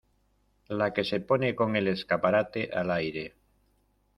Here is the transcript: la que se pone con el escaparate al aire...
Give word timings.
la 0.79 0.87
que 0.95 1.03
se 1.03 1.19
pone 1.19 1.53
con 1.53 1.75
el 1.75 1.87
escaparate 1.87 2.71
al 2.73 2.89
aire... 2.89 3.35